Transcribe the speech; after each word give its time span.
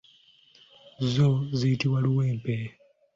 Zo 1.11 1.27
ziyitibwa 1.57 1.99
luwempe. 2.05 2.55